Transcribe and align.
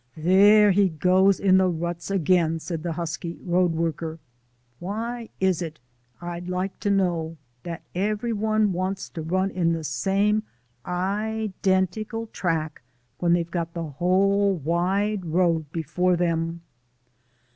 "There 0.17 0.71
he 0.71 0.89
goes 0.89 1.39
in 1.39 1.59
the 1.59 1.67
ruts 1.67 2.09
again," 2.09 2.57
said 2.59 2.81
the 2.81 2.93
husky 2.93 3.37
road 3.43 3.73
worker. 3.73 4.17
"Why 4.79 5.29
is 5.39 5.61
it, 5.61 5.77
I'd 6.19 6.49
like 6.49 6.79
to 6.79 6.89
know, 6.89 7.37
that 7.61 7.83
every 7.93 8.33
one 8.33 8.73
wants 8.73 9.09
to 9.09 9.21
run 9.21 9.51
in 9.51 9.73
the 9.73 9.83
same 9.83 10.41
identical 10.87 12.25
track 12.25 12.81
when 13.19 13.33
they've 13.33 13.51
got 13.51 13.75
the 13.75 13.83
whole 14.01 14.55
wide 14.55 15.23
road 15.23 15.71
before 15.71 16.15
'em?" 16.23 16.61